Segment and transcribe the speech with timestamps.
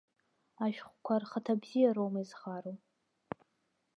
[0.63, 2.77] Ашәҟәқәа рхаҭабзиароума изхароу?